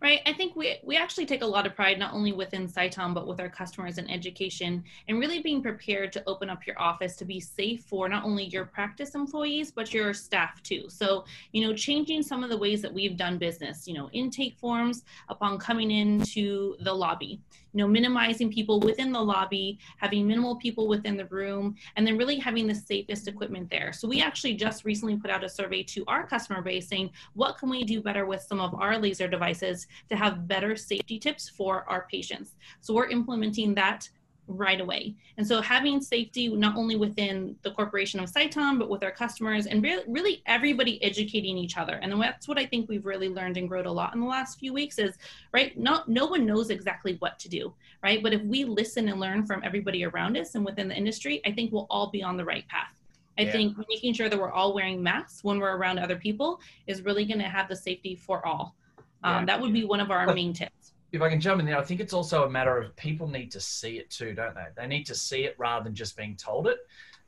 Right? 0.00 0.20
I 0.26 0.32
think 0.32 0.54
we 0.56 0.78
we 0.84 0.96
actually 0.96 1.26
take 1.26 1.42
a 1.42 1.46
lot 1.46 1.66
of 1.66 1.74
pride 1.74 1.98
not 1.98 2.14
only 2.14 2.32
within 2.32 2.68
Sciton 2.68 3.14
but 3.14 3.26
with 3.26 3.40
our 3.40 3.48
customers 3.48 3.98
and 3.98 4.10
education 4.10 4.84
and 5.08 5.18
really 5.18 5.40
being 5.40 5.62
prepared 5.62 6.12
to 6.12 6.22
open 6.26 6.48
up 6.48 6.66
your 6.66 6.80
office 6.80 7.16
to 7.16 7.24
be 7.24 7.40
safe 7.40 7.82
for 7.84 8.08
not 8.08 8.24
only 8.24 8.44
your 8.44 8.64
practice 8.64 9.14
employees 9.14 9.70
but 9.70 9.92
your 9.92 10.14
staff 10.14 10.62
too. 10.62 10.84
So 10.88 11.24
you 11.52 11.66
know 11.66 11.74
changing 11.74 12.22
some 12.22 12.44
of 12.44 12.50
the 12.50 12.56
ways 12.56 12.82
that 12.82 12.92
we've 12.92 13.16
done 13.16 13.38
business 13.38 13.86
you 13.88 13.94
know 13.94 14.08
intake 14.10 14.56
forms 14.56 15.04
upon 15.28 15.58
coming 15.58 15.90
into 15.90 16.76
the 16.80 16.92
lobby 16.92 17.40
you 17.72 17.78
know 17.78 17.88
minimizing 17.88 18.50
people 18.50 18.80
within 18.80 19.12
the 19.12 19.20
lobby 19.20 19.78
having 19.98 20.26
minimal 20.26 20.56
people 20.56 20.88
within 20.88 21.16
the 21.16 21.26
room 21.26 21.74
and 21.96 22.06
then 22.06 22.16
really 22.16 22.38
having 22.38 22.66
the 22.66 22.74
safest 22.74 23.28
equipment 23.28 23.68
there 23.70 23.92
so 23.92 24.08
we 24.08 24.20
actually 24.20 24.54
just 24.54 24.84
recently 24.84 25.16
put 25.16 25.30
out 25.30 25.44
a 25.44 25.48
survey 25.48 25.82
to 25.82 26.04
our 26.06 26.26
customer 26.26 26.62
base 26.62 26.88
saying 26.88 27.10
what 27.34 27.58
can 27.58 27.68
we 27.68 27.84
do 27.84 28.00
better 28.00 28.26
with 28.26 28.42
some 28.42 28.60
of 28.60 28.74
our 28.74 28.98
laser 28.98 29.28
devices 29.28 29.86
to 30.08 30.16
have 30.16 30.48
better 30.48 30.76
safety 30.76 31.18
tips 31.18 31.48
for 31.48 31.84
our 31.88 32.06
patients. 32.10 32.54
So 32.80 32.94
we're 32.94 33.08
implementing 33.08 33.74
that 33.74 34.08
right 34.48 34.80
away. 34.80 35.14
And 35.36 35.46
so 35.46 35.60
having 35.60 36.00
safety 36.00 36.48
not 36.48 36.76
only 36.76 36.96
within 36.96 37.54
the 37.62 37.70
corporation 37.70 38.18
of 38.18 38.32
Sciton, 38.32 38.78
but 38.78 38.88
with 38.88 39.04
our 39.04 39.10
customers 39.10 39.66
and 39.66 39.82
really, 39.82 40.02
really 40.08 40.42
everybody 40.46 41.02
educating 41.04 41.56
each 41.58 41.76
other. 41.76 41.94
And 42.02 42.20
that's 42.20 42.48
what 42.48 42.58
I 42.58 42.66
think 42.66 42.88
we've 42.88 43.06
really 43.06 43.28
learned 43.28 43.56
and 43.58 43.68
grown 43.68 43.86
a 43.86 43.92
lot 43.92 44.14
in 44.14 44.20
the 44.20 44.26
last 44.26 44.58
few 44.58 44.72
weeks 44.72 44.98
is, 44.98 45.16
right, 45.52 45.78
not, 45.78 46.08
no 46.08 46.26
one 46.26 46.46
knows 46.46 46.70
exactly 46.70 47.16
what 47.20 47.38
to 47.40 47.48
do, 47.48 47.74
right? 48.02 48.22
But 48.22 48.32
if 48.32 48.42
we 48.42 48.64
listen 48.64 49.08
and 49.08 49.20
learn 49.20 49.46
from 49.46 49.62
everybody 49.62 50.04
around 50.04 50.36
us 50.36 50.54
and 50.54 50.64
within 50.64 50.88
the 50.88 50.96
industry, 50.96 51.42
I 51.44 51.52
think 51.52 51.70
we'll 51.70 51.86
all 51.90 52.10
be 52.10 52.22
on 52.22 52.36
the 52.36 52.44
right 52.44 52.66
path. 52.68 52.94
I 53.38 53.42
yeah. 53.42 53.52
think 53.52 53.76
making 53.88 54.14
sure 54.14 54.28
that 54.28 54.38
we're 54.38 54.50
all 54.50 54.74
wearing 54.74 55.00
masks 55.00 55.44
when 55.44 55.60
we're 55.60 55.76
around 55.76 55.98
other 55.98 56.16
people 56.16 56.60
is 56.86 57.02
really 57.02 57.24
going 57.24 57.38
to 57.38 57.48
have 57.48 57.68
the 57.68 57.76
safety 57.76 58.16
for 58.16 58.44
all. 58.44 58.74
Um, 59.22 59.46
That 59.46 59.60
would 59.60 59.72
be 59.72 59.84
one 59.84 60.00
of 60.00 60.10
our 60.10 60.32
main 60.34 60.52
tips. 60.52 60.92
If 61.10 61.22
I 61.22 61.30
can 61.30 61.40
jump 61.40 61.60
in 61.60 61.66
there, 61.66 61.78
I 61.78 61.84
think 61.84 62.00
it's 62.00 62.12
also 62.12 62.44
a 62.44 62.50
matter 62.50 62.76
of 62.76 62.94
people 62.96 63.28
need 63.28 63.50
to 63.52 63.60
see 63.60 63.98
it 63.98 64.10
too, 64.10 64.34
don't 64.34 64.54
they? 64.54 64.66
They 64.76 64.86
need 64.86 65.04
to 65.04 65.14
see 65.14 65.44
it 65.44 65.54
rather 65.58 65.84
than 65.84 65.94
just 65.94 66.16
being 66.16 66.36
told 66.36 66.66
it. 66.66 66.78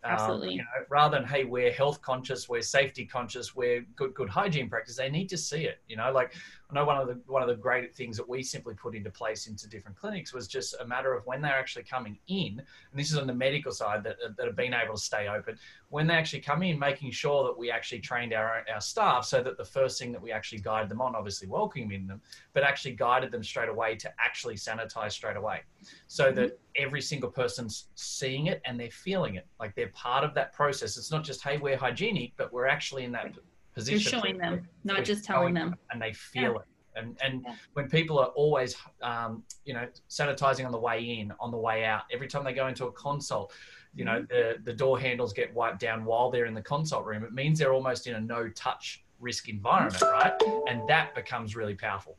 Um, 0.02 0.12
Absolutely. 0.12 0.48
Um, 0.48 0.52
you 0.52 0.58
know, 0.58 0.86
rather 0.88 1.18
than 1.18 1.26
hey, 1.26 1.44
we're 1.44 1.72
health 1.72 2.00
conscious, 2.00 2.48
we're 2.48 2.62
safety 2.62 3.04
conscious, 3.04 3.54
we're 3.54 3.84
good 3.96 4.14
good 4.14 4.28
hygiene 4.28 4.68
practice. 4.68 4.96
They 4.96 5.10
need 5.10 5.28
to 5.28 5.38
see 5.38 5.64
it. 5.64 5.80
You 5.88 5.96
know, 5.96 6.10
like 6.12 6.34
I 6.70 6.74
know 6.74 6.84
one 6.84 6.98
of 6.98 7.08
the 7.08 7.20
one 7.26 7.42
of 7.42 7.48
the 7.48 7.56
great 7.56 7.94
things 7.94 8.16
that 8.16 8.28
we 8.28 8.42
simply 8.42 8.74
put 8.74 8.94
into 8.94 9.10
place 9.10 9.46
into 9.46 9.68
different 9.68 9.96
clinics 9.96 10.32
was 10.32 10.46
just 10.46 10.76
a 10.80 10.86
matter 10.86 11.12
of 11.14 11.26
when 11.26 11.40
they're 11.40 11.58
actually 11.58 11.84
coming 11.84 12.18
in, 12.28 12.58
and 12.58 13.00
this 13.00 13.10
is 13.10 13.18
on 13.18 13.26
the 13.26 13.34
medical 13.34 13.72
side 13.72 14.04
that 14.04 14.16
that 14.36 14.46
have 14.46 14.56
been 14.56 14.74
able 14.74 14.94
to 14.94 15.00
stay 15.00 15.28
open. 15.28 15.58
When 15.88 16.06
they 16.06 16.14
actually 16.14 16.40
come 16.40 16.62
in, 16.62 16.78
making 16.78 17.10
sure 17.10 17.44
that 17.44 17.58
we 17.58 17.70
actually 17.70 18.00
trained 18.00 18.32
our 18.32 18.64
our 18.72 18.80
staff 18.80 19.24
so 19.24 19.42
that 19.42 19.56
the 19.56 19.64
first 19.64 19.98
thing 19.98 20.12
that 20.12 20.22
we 20.22 20.30
actually 20.30 20.60
guided 20.60 20.88
them 20.88 21.00
on, 21.00 21.14
obviously 21.16 21.48
welcoming 21.48 22.06
them, 22.06 22.20
but 22.52 22.62
actually 22.62 22.92
guided 22.92 23.32
them 23.32 23.42
straight 23.42 23.68
away 23.68 23.96
to 23.96 24.12
actually 24.24 24.54
sanitize 24.54 25.12
straight 25.12 25.36
away, 25.36 25.60
so 26.06 26.26
mm-hmm. 26.26 26.36
that 26.36 26.60
every 26.76 27.00
single 27.00 27.30
person's 27.30 27.88
seeing 27.96 28.46
it 28.46 28.62
and 28.64 28.78
they're 28.78 28.90
feeling 28.90 29.34
it, 29.34 29.46
like 29.58 29.74
they're 29.74 29.88
part 29.88 30.22
of 30.22 30.34
that 30.34 30.52
process. 30.52 30.96
It's 30.96 31.10
not 31.10 31.24
just 31.24 31.42
hey, 31.42 31.58
we're 31.58 31.76
hygienic, 31.76 32.32
but 32.36 32.52
we're 32.52 32.66
actually 32.66 33.04
in 33.04 33.12
that 33.12 33.34
position. 33.80 34.12
You're 34.12 34.22
showing 34.22 34.38
them, 34.38 34.68
not 34.84 35.04
just 35.04 35.24
telling 35.24 35.54
them. 35.54 35.74
And 35.90 36.00
they 36.00 36.12
feel 36.12 36.42
yeah. 36.42 36.48
it. 36.50 36.66
And, 36.96 37.18
and 37.22 37.44
yeah. 37.46 37.54
when 37.74 37.88
people 37.88 38.18
are 38.18 38.28
always, 38.28 38.76
um, 39.00 39.44
you 39.64 39.74
know, 39.74 39.86
sanitizing 40.08 40.66
on 40.66 40.72
the 40.72 40.78
way 40.78 41.18
in, 41.18 41.32
on 41.38 41.50
the 41.50 41.56
way 41.56 41.84
out, 41.84 42.02
every 42.12 42.26
time 42.26 42.44
they 42.44 42.52
go 42.52 42.66
into 42.66 42.86
a 42.86 42.92
consult, 42.92 43.52
you 43.94 44.04
know, 44.04 44.22
mm-hmm. 44.22 44.26
the, 44.28 44.56
the 44.64 44.72
door 44.72 44.98
handles 44.98 45.32
get 45.32 45.54
wiped 45.54 45.80
down 45.80 46.04
while 46.04 46.30
they're 46.30 46.46
in 46.46 46.54
the 46.54 46.62
consult 46.62 47.04
room. 47.04 47.22
It 47.24 47.32
means 47.32 47.58
they're 47.58 47.72
almost 47.72 48.06
in 48.06 48.16
a 48.16 48.20
no 48.20 48.48
touch 48.50 49.04
risk 49.20 49.48
environment, 49.48 50.02
right? 50.02 50.32
And 50.68 50.88
that 50.88 51.14
becomes 51.14 51.54
really 51.54 51.74
powerful. 51.74 52.16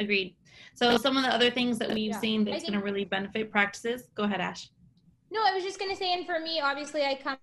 Agreed. 0.00 0.34
So 0.74 0.96
some 0.96 1.16
of 1.16 1.22
the 1.22 1.32
other 1.32 1.50
things 1.50 1.78
that 1.78 1.88
we've 1.88 2.10
yeah. 2.10 2.18
seen 2.18 2.44
that's 2.44 2.62
going 2.62 2.72
to 2.72 2.84
really 2.84 3.04
benefit 3.04 3.50
practices. 3.50 4.08
Go 4.14 4.24
ahead, 4.24 4.40
Ash. 4.40 4.70
No, 5.30 5.40
I 5.44 5.52
was 5.54 5.62
just 5.62 5.78
going 5.78 5.90
to 5.90 5.96
say, 5.96 6.12
and 6.12 6.26
for 6.26 6.40
me, 6.40 6.60
obviously, 6.60 7.04
I 7.04 7.14
come 7.22 7.36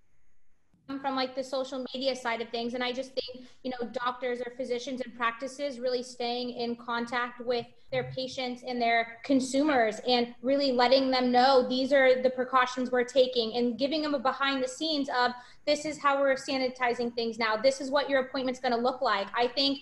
from 1.00 1.16
like 1.16 1.36
the 1.36 1.44
social 1.44 1.86
media 1.94 2.16
side 2.16 2.42
of 2.42 2.50
things. 2.50 2.74
And 2.74 2.84
i 2.84 2.92
just 2.92 3.14
think 3.14 3.48
you 3.64 3.72
know 3.72 3.90
doctors 3.92 4.40
or 4.46 4.54
physicians 4.56 5.02
and 5.02 5.16
practices 5.16 5.80
really 5.80 6.04
staying 6.04 6.52
in 6.52 6.76
contact 6.76 7.46
with 7.46 7.66
their 7.92 8.12
patients 8.16 8.64
and 8.66 8.82
their 8.82 9.20
consumers 9.24 10.00
and 10.08 10.34
really 10.42 10.72
letting 10.72 11.12
them 11.12 11.32
know 11.32 11.68
these 11.68 11.92
are 11.92 12.22
the 12.22 12.30
precautions 12.30 12.90
we're 12.90 13.04
taking 13.04 13.56
and 13.56 13.78
giving 13.78 14.02
them 14.02 14.14
a 14.14 14.20
behind 14.20 14.64
the 14.64 14.68
scenes 14.68 15.10
of 15.18 15.32
this 15.66 15.86
is 15.86 16.00
how 16.00 16.20
we're 16.20 16.36
sanitizing 16.36 17.14
things 17.14 17.38
now. 17.38 17.56
This 17.56 17.82
is 17.82 17.92
what 17.92 18.10
your 18.10 18.22
appointment's 18.22 18.60
going 18.60 18.74
to 18.74 18.80
look 18.80 19.02
like. 19.02 19.28
I 19.36 19.48
think 19.48 19.80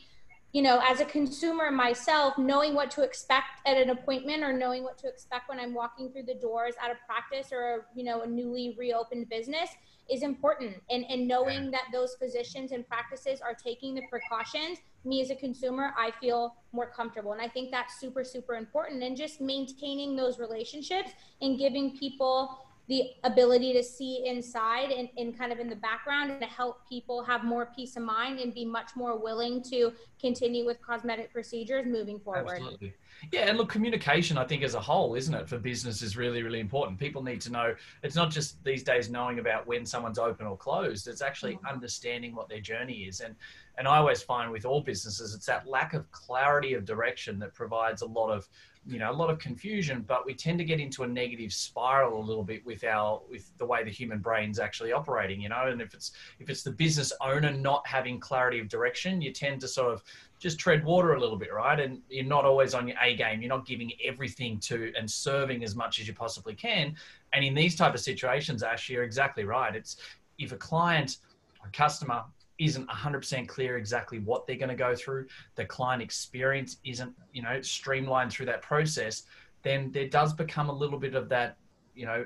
you 0.51 0.63
know 0.63 0.81
as 0.83 0.99
a 0.99 1.05
consumer 1.05 1.69
myself 1.69 2.37
knowing 2.37 2.73
what 2.73 2.89
to 2.89 3.03
expect 3.03 3.61
at 3.67 3.77
an 3.77 3.91
appointment 3.91 4.43
or 4.43 4.51
knowing 4.51 4.83
what 4.83 4.97
to 4.97 5.07
expect 5.07 5.47
when 5.47 5.59
i'm 5.59 5.75
walking 5.75 6.11
through 6.11 6.23
the 6.23 6.33
doors 6.33 6.73
at 6.83 6.89
a 6.89 6.95
practice 7.05 7.51
or 7.51 7.85
you 7.93 8.03
know 8.03 8.21
a 8.21 8.27
newly 8.27 8.75
reopened 8.77 9.29
business 9.29 9.69
is 10.11 10.23
important. 10.23 10.75
And, 10.89 11.05
and 11.09 11.27
knowing 11.27 11.71
that 11.71 11.83
those 11.91 12.15
physicians 12.15 12.71
and 12.71 12.87
practices 12.87 13.41
are 13.41 13.53
taking 13.53 13.95
the 13.95 14.03
precautions 14.09 14.79
me 15.05 15.21
as 15.21 15.29
a 15.29 15.35
consumer 15.35 15.93
i 15.97 16.11
feel 16.19 16.55
more 16.71 16.89
comfortable. 16.89 17.31
And 17.31 17.41
i 17.41 17.47
think 17.47 17.71
that's 17.71 17.99
super 17.99 18.23
super 18.23 18.55
important. 18.55 19.01
And 19.03 19.15
just 19.15 19.39
maintaining 19.41 20.15
those 20.15 20.39
relationships 20.39 21.11
and 21.41 21.57
giving 21.57 21.97
people 21.97 22.68
the 22.89 23.11
ability 23.23 23.71
to 23.71 23.83
see 23.83 24.25
inside 24.25 24.91
and, 24.91 25.09
and 25.15 25.37
kind 25.37 25.53
of 25.53 25.59
in 25.59 25.69
the 25.69 25.75
background 25.75 26.31
and 26.31 26.41
to 26.41 26.47
help 26.47 26.89
people 26.89 27.23
have 27.23 27.43
more 27.43 27.71
peace 27.75 27.95
of 27.95 28.01
mind 28.01 28.39
and 28.39 28.51
be 28.51 28.65
much 28.65 28.89
more 28.95 29.15
willing 29.15 29.61
to 29.61 29.93
continue 30.19 30.65
with 30.65 30.81
cosmetic 30.81 31.31
procedures 31.31 31.85
moving 31.85 32.19
forward. 32.19 32.49
Absolutely. 32.49 32.93
Yeah, 33.31 33.41
and 33.41 33.57
look, 33.57 33.69
communication, 33.69 34.37
I 34.39 34.45
think, 34.45 34.63
as 34.63 34.73
a 34.73 34.79
whole, 34.79 35.13
isn't 35.13 35.33
it, 35.33 35.47
for 35.47 35.59
business 35.59 36.01
is 36.01 36.17
really, 36.17 36.41
really 36.41 36.59
important. 36.59 36.97
People 36.97 37.21
need 37.21 37.41
to 37.41 37.51
know 37.51 37.75
it's 38.01 38.15
not 38.15 38.31
just 38.31 38.63
these 38.63 38.81
days 38.81 39.09
knowing 39.09 39.37
about 39.37 39.67
when 39.67 39.85
someone's 39.85 40.17
open 40.17 40.47
or 40.47 40.57
closed, 40.57 41.07
it's 41.07 41.21
actually 41.21 41.55
mm-hmm. 41.55 41.67
understanding 41.67 42.33
what 42.33 42.49
their 42.49 42.61
journey 42.61 43.03
is. 43.03 43.19
And 43.19 43.35
and 43.77 43.87
I 43.87 43.97
always 43.97 44.21
find 44.21 44.51
with 44.51 44.65
all 44.65 44.81
businesses, 44.81 45.33
it's 45.33 45.45
that 45.45 45.65
lack 45.65 45.93
of 45.93 46.11
clarity 46.11 46.73
of 46.73 46.83
direction 46.83 47.39
that 47.39 47.53
provides 47.53 48.01
a 48.01 48.05
lot 48.05 48.29
of 48.29 48.49
you 48.87 48.97
know 48.97 49.11
a 49.11 49.13
lot 49.13 49.29
of 49.29 49.37
confusion 49.39 50.03
but 50.07 50.25
we 50.25 50.33
tend 50.33 50.57
to 50.57 50.63
get 50.63 50.79
into 50.79 51.03
a 51.03 51.07
negative 51.07 51.51
spiral 51.51 52.19
a 52.19 52.25
little 52.25 52.43
bit 52.43 52.65
with 52.65 52.83
our 52.83 53.21
with 53.29 53.51
the 53.57 53.65
way 53.65 53.83
the 53.83 53.89
human 53.89 54.19
brain's 54.19 54.57
actually 54.57 54.93
operating 54.93 55.41
you 55.41 55.49
know 55.49 55.67
and 55.67 55.81
if 55.81 55.93
it's 55.93 56.13
if 56.39 56.49
it's 56.49 56.63
the 56.63 56.71
business 56.71 57.11
owner 57.21 57.51
not 57.51 57.85
having 57.85 58.19
clarity 58.19 58.59
of 58.59 58.69
direction 58.69 59.21
you 59.21 59.31
tend 59.31 59.59
to 59.59 59.67
sort 59.67 59.91
of 59.91 60.03
just 60.39 60.57
tread 60.57 60.83
water 60.85 61.13
a 61.13 61.19
little 61.19 61.37
bit, 61.37 61.53
right? 61.53 61.79
And 61.79 62.01
you're 62.09 62.23
not 62.23 62.45
always 62.45 62.73
on 62.73 62.87
your 62.87 62.97
A 63.01 63.15
game. 63.15 63.41
You're 63.41 63.49
not 63.49 63.67
giving 63.67 63.91
everything 64.03 64.57
to 64.61 64.91
and 64.97 65.09
serving 65.09 65.63
as 65.63 65.75
much 65.75 65.99
as 65.99 66.07
you 66.07 66.13
possibly 66.13 66.55
can. 66.55 66.95
And 67.33 67.43
in 67.43 67.53
these 67.53 67.75
type 67.75 67.93
of 67.93 67.99
situations, 67.99 68.63
Ash, 68.63 68.89
you're 68.89 69.03
exactly 69.03 69.43
right. 69.43 69.75
It's 69.75 69.97
if 70.37 70.53
a 70.53 70.55
client, 70.55 71.17
a 71.63 71.69
customer 71.71 72.23
isn't 72.59 72.87
100% 72.87 73.47
clear 73.47 73.77
exactly 73.77 74.19
what 74.19 74.45
they're 74.45 74.57
going 74.57 74.69
to 74.69 74.75
go 74.75 74.95
through, 74.95 75.27
the 75.55 75.65
client 75.65 76.01
experience 76.01 76.77
isn't, 76.83 77.13
you 77.33 77.41
know, 77.41 77.61
streamlined 77.61 78.31
through 78.31 78.45
that 78.45 78.61
process, 78.61 79.23
then 79.63 79.91
there 79.91 80.07
does 80.07 80.33
become 80.33 80.69
a 80.69 80.73
little 80.73 80.99
bit 80.99 81.15
of 81.15 81.29
that, 81.29 81.57
you 81.95 82.05
know, 82.05 82.25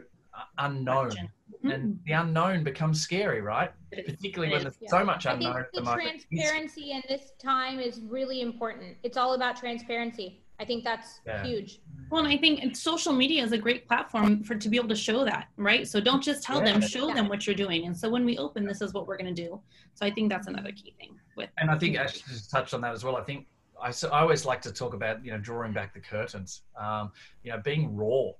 unknown. 0.58 1.12
Mm-hmm. 1.12 1.70
And 1.70 2.00
the 2.06 2.14
unknown 2.14 2.64
becomes 2.64 3.02
scary, 3.02 3.42
right? 3.42 3.72
Particularly 3.92 4.52
when 4.52 4.64
there's 4.64 4.78
yeah. 4.80 4.90
so 4.90 5.04
much 5.04 5.26
unknown. 5.26 5.52
I 5.52 5.62
think 5.62 5.68
the, 5.74 5.82
the 5.82 5.94
transparency 5.94 6.92
in 6.92 7.04
this 7.08 7.32
time 7.42 7.80
is 7.80 8.02
really 8.02 8.42
important. 8.42 8.98
It's 9.04 9.18
all 9.18 9.34
about 9.34 9.56
transparency. 9.56 10.43
I 10.60 10.66
think 10.66 10.84
that's 10.84 11.20
yeah. 11.26 11.44
huge. 11.44 11.82
Well, 12.10 12.24
and 12.24 12.32
I 12.32 12.38
think 12.38 12.76
social 12.76 13.12
media 13.12 13.44
is 13.44 13.52
a 13.52 13.58
great 13.58 13.88
platform 13.88 14.44
for 14.44 14.56
to 14.56 14.70
be 14.70 14.78
able 14.78 14.90
to 14.90 14.96
show 14.96 15.26
that, 15.26 15.48
right? 15.58 15.88
So 15.88 16.00
don't 16.00 16.22
just 16.22 16.44
tell 16.44 16.60
yeah. 16.60 16.74
them, 16.74 16.82
show 16.82 17.08
yeah. 17.08 17.16
them 17.16 17.28
what 17.28 17.48
you're 17.48 17.56
doing. 17.56 17.86
And 17.86 17.98
so 17.98 18.10
when 18.10 18.24
we 18.24 18.38
open, 18.38 18.66
this 18.66 18.82
is 18.82 18.94
what 18.94 19.08
we're 19.08 19.18
going 19.18 19.34
to 19.34 19.42
do. 19.42 19.60
So 19.96 20.06
I 20.06 20.12
think 20.12 20.30
that's 20.30 20.48
another 20.48 20.72
key 20.72 20.94
thing. 21.00 21.16
With 21.36 21.50
and 21.58 21.72
I 21.72 21.78
think 21.78 21.98
Ash 21.98 22.22
just 22.22 22.52
touched 22.52 22.74
on 22.74 22.82
that 22.82 22.94
as 22.94 23.04
well. 23.04 23.16
I 23.16 23.24
think 23.24 23.48
I, 23.82 23.90
so 23.90 24.10
I 24.10 24.22
always 24.22 24.46
like 24.46 24.62
to 24.62 24.72
talk 24.72 24.94
about 24.94 25.26
you 25.26 25.32
know 25.32 25.40
drawing 25.40 25.74
back 25.74 25.94
the 25.94 26.00
curtains. 26.00 26.62
Um, 26.80 27.12
you 27.44 27.52
know, 27.52 27.60
being 27.64 27.96
raw 27.96 28.32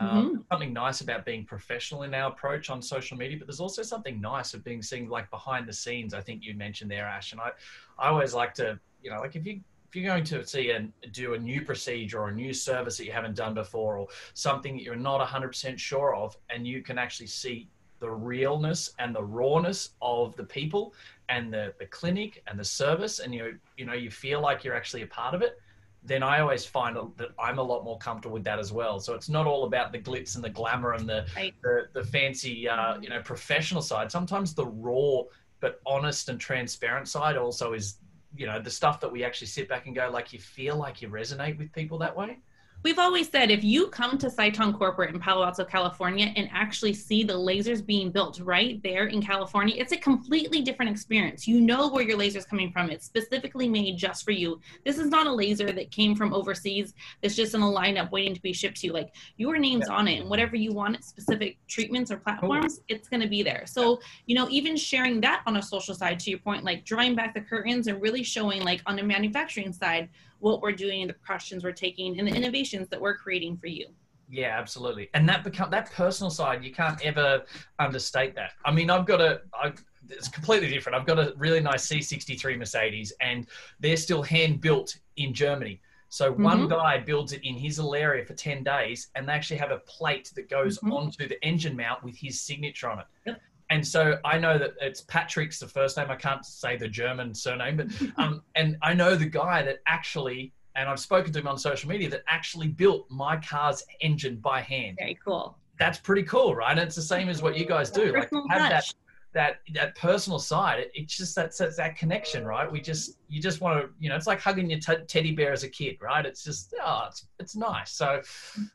um, 0.00 0.08
mm-hmm. 0.08 0.36
Something 0.50 0.72
nice 0.72 1.02
about 1.02 1.26
being 1.26 1.44
professional 1.44 2.04
in 2.04 2.14
our 2.14 2.30
approach 2.30 2.70
on 2.70 2.80
social 2.80 3.18
media, 3.18 3.36
but 3.38 3.46
there's 3.46 3.60
also 3.60 3.82
something 3.82 4.18
nice 4.18 4.54
of 4.54 4.64
being 4.64 4.82
seen 4.82 5.08
like 5.10 5.30
behind 5.30 5.68
the 5.68 5.74
scenes. 5.74 6.14
I 6.14 6.22
think 6.22 6.42
you 6.42 6.54
mentioned 6.54 6.90
there, 6.90 7.04
Ash, 7.04 7.32
and 7.32 7.40
I, 7.40 7.50
I 7.98 8.08
always 8.08 8.32
like 8.32 8.54
to, 8.54 8.80
you 9.02 9.10
know, 9.10 9.18
like 9.18 9.36
if 9.36 9.44
you 9.44 9.60
if 9.90 9.96
you're 9.96 10.08
going 10.08 10.22
to 10.22 10.46
see 10.46 10.70
and 10.70 10.92
do 11.10 11.34
a 11.34 11.38
new 11.38 11.62
procedure 11.62 12.20
or 12.20 12.28
a 12.28 12.34
new 12.34 12.52
service 12.52 12.96
that 12.96 13.06
you 13.06 13.12
haven't 13.12 13.34
done 13.34 13.54
before, 13.54 13.98
or 13.98 14.06
something 14.34 14.76
that 14.76 14.84
you're 14.84 14.94
not 14.94 15.26
100% 15.26 15.76
sure 15.78 16.14
of, 16.14 16.36
and 16.48 16.64
you 16.64 16.80
can 16.80 16.96
actually 16.96 17.26
see 17.26 17.68
the 17.98 18.08
realness 18.08 18.92
and 19.00 19.14
the 19.14 19.22
rawness 19.22 19.90
of 20.00 20.36
the 20.36 20.44
people 20.44 20.94
and 21.28 21.52
the, 21.52 21.74
the 21.80 21.86
clinic 21.86 22.42
and 22.46 22.58
the 22.58 22.64
service, 22.64 23.18
and 23.18 23.34
you 23.34 23.58
you 23.76 23.84
know 23.84 23.92
you 23.92 24.10
feel 24.10 24.40
like 24.40 24.62
you're 24.62 24.76
actually 24.76 25.02
a 25.02 25.08
part 25.08 25.34
of 25.34 25.42
it 25.42 25.60
then 26.02 26.22
I 26.22 26.40
always 26.40 26.64
find 26.64 26.96
that 26.96 27.28
I'm 27.38 27.58
a 27.58 27.62
lot 27.62 27.84
more 27.84 27.98
comfortable 27.98 28.32
with 28.32 28.44
that 28.44 28.58
as 28.58 28.72
well. 28.72 29.00
So 29.00 29.14
it's 29.14 29.28
not 29.28 29.46
all 29.46 29.64
about 29.64 29.92
the 29.92 29.98
glitz 29.98 30.34
and 30.34 30.42
the 30.42 30.48
glamour 30.48 30.94
and 30.94 31.06
the 31.06 31.26
right. 31.36 31.54
the, 31.62 31.88
the, 31.92 32.02
fancy, 32.02 32.66
uh, 32.66 32.98
you 33.00 33.10
know, 33.10 33.20
professional 33.20 33.82
side. 33.82 34.10
Sometimes 34.10 34.54
the 34.54 34.64
raw 34.64 35.24
but 35.60 35.80
honest 35.84 36.30
and 36.30 36.40
transparent 36.40 37.06
side 37.06 37.36
also 37.36 37.74
is, 37.74 37.98
you 38.36 38.46
know, 38.46 38.60
the 38.60 38.70
stuff 38.70 39.00
that 39.00 39.10
we 39.10 39.24
actually 39.24 39.48
sit 39.48 39.68
back 39.68 39.86
and 39.86 39.94
go 39.94 40.10
like, 40.10 40.32
you 40.32 40.38
feel 40.38 40.76
like 40.76 41.02
you 41.02 41.08
resonate 41.08 41.58
with 41.58 41.72
people 41.72 41.98
that 41.98 42.16
way 42.16 42.38
we've 42.82 42.98
always 42.98 43.28
said 43.28 43.50
if 43.50 43.62
you 43.62 43.88
come 43.88 44.16
to 44.18 44.28
Sciton 44.28 44.76
Corporate 44.76 45.14
in 45.14 45.20
Palo 45.20 45.44
Alto, 45.44 45.64
California, 45.64 46.32
and 46.36 46.48
actually 46.52 46.94
see 46.94 47.22
the 47.22 47.34
lasers 47.34 47.84
being 47.84 48.10
built 48.10 48.40
right 48.40 48.82
there 48.82 49.06
in 49.06 49.22
California, 49.22 49.74
it's 49.76 49.92
a 49.92 49.96
completely 49.96 50.62
different 50.62 50.90
experience. 50.90 51.46
You 51.46 51.60
know 51.60 51.88
where 51.88 52.02
your 52.02 52.16
laser 52.16 52.38
is 52.38 52.46
coming 52.46 52.72
from. 52.72 52.90
It's 52.90 53.04
specifically 53.04 53.68
made 53.68 53.96
just 53.96 54.24
for 54.24 54.30
you. 54.30 54.60
This 54.84 54.98
is 54.98 55.08
not 55.08 55.26
a 55.26 55.32
laser 55.32 55.72
that 55.72 55.90
came 55.90 56.14
from 56.14 56.32
overseas 56.32 56.94
that's 57.22 57.36
just 57.36 57.54
in 57.54 57.62
a 57.62 57.66
lineup 57.66 58.10
waiting 58.10 58.34
to 58.34 58.42
be 58.42 58.52
shipped 58.52 58.80
to 58.80 58.86
you. 58.86 58.92
Like 58.92 59.14
your 59.36 59.58
name's 59.58 59.86
yeah. 59.88 59.96
on 59.96 60.08
it, 60.08 60.20
and 60.20 60.30
whatever 60.30 60.56
you 60.56 60.72
want, 60.72 61.04
specific 61.04 61.58
treatments 61.68 62.10
or 62.10 62.16
platforms, 62.16 62.80
it's 62.88 63.08
going 63.08 63.20
to 63.20 63.28
be 63.28 63.42
there. 63.42 63.64
So, 63.66 64.00
you 64.26 64.34
know, 64.34 64.48
even 64.50 64.76
sharing 64.76 65.20
that 65.20 65.42
on 65.46 65.56
a 65.56 65.62
social 65.62 65.94
side, 65.94 66.18
to 66.20 66.30
your 66.30 66.38
point, 66.38 66.64
like 66.64 66.84
drawing 66.84 67.14
back 67.14 67.34
the 67.34 67.40
curtains 67.40 67.86
and 67.86 68.00
really 68.00 68.22
showing, 68.22 68.62
like 68.62 68.82
on 68.86 68.96
the 68.96 69.02
manufacturing 69.02 69.72
side, 69.72 70.08
what 70.40 70.62
we're 70.62 70.72
doing, 70.72 71.06
the 71.06 71.12
precautions 71.12 71.64
we're 71.64 71.72
taking, 71.72 72.18
and 72.18 72.26
the 72.26 72.34
innovations 72.34 72.88
that 72.88 73.00
we're 73.00 73.16
creating 73.16 73.56
for 73.56 73.68
you. 73.68 73.86
Yeah, 74.28 74.56
absolutely. 74.58 75.10
And 75.14 75.28
that 75.28 75.42
become 75.44 75.70
that 75.70 75.90
personal 75.92 76.30
side, 76.30 76.64
you 76.64 76.72
can't 76.72 77.00
ever 77.04 77.42
understate 77.78 78.34
that. 78.36 78.52
I 78.64 78.70
mean, 78.70 78.88
I've 78.88 79.06
got 79.06 79.20
a, 79.20 79.42
I, 79.52 79.72
it's 80.08 80.28
completely 80.28 80.68
different. 80.68 80.96
I've 80.96 81.06
got 81.06 81.18
a 81.18 81.34
really 81.36 81.60
nice 81.60 81.88
C63 81.88 82.58
Mercedes, 82.58 83.12
and 83.20 83.46
they're 83.80 83.96
still 83.96 84.22
hand 84.22 84.60
built 84.60 84.96
in 85.16 85.34
Germany. 85.34 85.80
So 86.08 86.32
one 86.32 86.60
mm-hmm. 86.60 86.68
guy 86.68 86.98
builds 86.98 87.32
it 87.32 87.44
in 87.44 87.54
his 87.54 87.78
little 87.78 87.94
area 87.94 88.24
for 88.24 88.34
10 88.34 88.64
days, 88.64 89.08
and 89.14 89.28
they 89.28 89.32
actually 89.32 89.58
have 89.58 89.70
a 89.70 89.78
plate 89.78 90.32
that 90.34 90.48
goes 90.48 90.78
mm-hmm. 90.78 90.92
onto 90.92 91.28
the 91.28 91.42
engine 91.44 91.76
mount 91.76 92.02
with 92.02 92.16
his 92.16 92.40
signature 92.40 92.88
on 92.88 93.00
it. 93.00 93.06
Yep 93.26 93.40
and 93.70 93.86
so 93.86 94.18
I 94.24 94.36
know 94.36 94.58
that 94.58 94.74
it's 94.80 95.02
Patrick's 95.02 95.60
the 95.60 95.68
first 95.68 95.96
name. 95.96 96.10
I 96.10 96.16
can't 96.16 96.44
say 96.44 96.76
the 96.76 96.88
German 96.88 97.34
surname, 97.34 97.76
but 97.76 97.86
um, 98.22 98.42
and 98.56 98.76
I 98.82 98.92
know 98.92 99.14
the 99.14 99.26
guy 99.26 99.62
that 99.62 99.78
actually, 99.86 100.52
and 100.74 100.88
I've 100.88 101.00
spoken 101.00 101.32
to 101.32 101.38
him 101.38 101.48
on 101.48 101.56
social 101.56 101.88
media 101.88 102.10
that 102.10 102.24
actually 102.26 102.68
built 102.68 103.06
my 103.10 103.36
car's 103.36 103.82
engine 104.00 104.36
by 104.36 104.60
hand. 104.60 104.96
Very 104.98 105.18
cool. 105.24 105.56
That's 105.78 105.98
pretty 105.98 106.24
cool, 106.24 106.54
right? 106.54 106.72
And 106.72 106.80
it's 106.80 106.96
the 106.96 107.02
same 107.02 107.28
as 107.28 107.42
what 107.42 107.56
you 107.56 107.64
guys 107.64 107.90
do. 107.90 108.12
Like 108.12 108.30
have 108.50 108.70
that 108.70 108.92
that 109.32 109.60
that 109.74 109.96
personal 109.96 110.40
side. 110.40 110.80
It, 110.80 110.90
it's 110.92 111.16
just 111.16 111.36
that 111.36 111.54
it's 111.58 111.76
that 111.76 111.96
connection, 111.96 112.44
right? 112.44 112.70
We 112.70 112.80
just 112.80 113.18
you 113.28 113.40
just 113.40 113.60
want 113.60 113.80
to, 113.80 113.88
you 114.00 114.08
know, 114.08 114.16
it's 114.16 114.26
like 114.26 114.40
hugging 114.40 114.68
your 114.68 114.80
t- 114.80 115.04
teddy 115.06 115.32
bear 115.32 115.52
as 115.52 115.62
a 115.62 115.68
kid, 115.68 115.96
right? 116.00 116.26
It's 116.26 116.42
just 116.42 116.74
oh, 116.84 117.04
it's 117.08 117.26
it's 117.38 117.54
nice. 117.54 117.92
So 117.92 118.20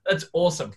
it's 0.08 0.30
awesome 0.34 0.72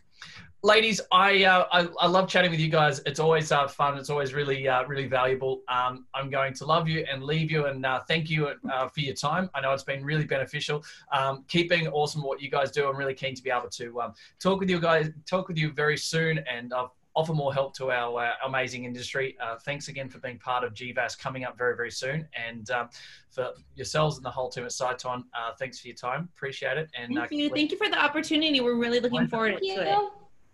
ladies, 0.62 1.00
I, 1.12 1.44
uh, 1.44 1.66
I, 1.70 1.88
I 2.00 2.06
love 2.06 2.28
chatting 2.28 2.50
with 2.50 2.60
you 2.60 2.68
guys. 2.68 3.00
It's 3.06 3.20
always 3.20 3.52
uh, 3.52 3.68
fun. 3.68 3.96
It's 3.98 4.10
always 4.10 4.34
really 4.34 4.66
uh, 4.68 4.84
really 4.84 5.06
valuable. 5.06 5.62
Um, 5.68 6.06
I'm 6.14 6.30
going 6.30 6.54
to 6.54 6.64
love 6.64 6.88
you 6.88 7.04
and 7.10 7.22
leave 7.22 7.50
you 7.50 7.66
and 7.66 7.84
uh, 7.84 8.00
thank 8.00 8.28
you 8.28 8.48
uh, 8.48 8.88
for 8.88 9.00
your 9.00 9.14
time. 9.14 9.50
I 9.54 9.60
know 9.60 9.72
it's 9.72 9.84
been 9.84 10.04
really 10.04 10.24
beneficial. 10.24 10.84
Um, 11.12 11.44
keep 11.48 11.68
being 11.68 11.88
awesome 11.88 12.22
what 12.22 12.40
you 12.40 12.50
guys 12.50 12.70
do. 12.70 12.88
I'm 12.88 12.96
really 12.96 13.14
keen 13.14 13.34
to 13.34 13.42
be 13.42 13.50
able 13.50 13.68
to 13.68 14.00
um, 14.00 14.14
talk 14.40 14.60
with 14.60 14.70
you 14.70 14.80
guys, 14.80 15.10
talk 15.26 15.48
with 15.48 15.58
you 15.58 15.72
very 15.72 15.96
soon, 15.96 16.38
and 16.50 16.72
uh, 16.72 16.88
offer 17.14 17.34
more 17.34 17.52
help 17.52 17.74
to 17.76 17.90
our 17.90 18.32
amazing 18.44 18.84
industry. 18.84 19.36
thanks 19.62 19.88
again 19.88 20.08
for 20.08 20.18
being 20.18 20.38
part 20.38 20.62
of 20.62 20.72
GVAS 20.72 21.18
coming 21.18 21.44
up 21.44 21.58
very 21.58 21.76
very 21.76 21.90
soon, 21.90 22.28
and 22.36 22.70
um, 22.70 22.88
for 23.30 23.52
yourselves 23.74 24.16
and 24.16 24.24
the 24.24 24.30
whole 24.30 24.48
team 24.48 24.64
at 24.64 24.70
Sciton. 24.70 25.24
thanks 25.58 25.80
for 25.80 25.88
your 25.88 25.96
time. 25.96 26.28
Appreciate 26.36 26.78
it. 26.78 26.88
And 26.96 27.14
thank 27.14 27.32
you. 27.32 27.50
Thank 27.50 27.72
you 27.72 27.78
for 27.78 27.88
the 27.88 27.98
opportunity. 27.98 28.60
We're 28.60 28.76
really 28.76 29.00
looking 29.00 29.26
forward 29.26 29.58
to 29.58 29.66
it. 29.66 29.98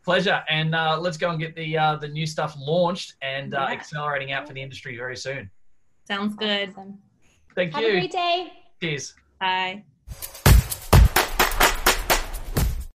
Pleasure, 0.05 0.43
and 0.51 0.75
uh, 0.75 0.99
let's 1.01 1.17
go 1.17 1.31
and 1.31 1.41
get 1.41 1.55
the 1.57 1.79
uh, 1.79 1.97
the 1.97 2.09
new 2.09 2.27
stuff 2.27 2.55
launched 2.59 3.15
and 3.23 3.55
uh, 3.55 3.67
yeah. 3.69 3.73
accelerating 3.75 4.33
out 4.33 4.47
for 4.47 4.53
the 4.53 4.61
industry 4.61 4.97
very 4.97 5.17
soon. 5.17 5.51
Sounds 6.07 6.35
good. 6.35 6.71
Awesome. 6.71 6.99
Thank 7.55 7.73
Have 7.73 7.83
you. 7.83 7.89
Have 7.89 7.97
a 7.97 8.01
great 8.01 8.13
day. 8.13 8.53
Cheers. 8.83 9.15
Bye. 9.41 9.85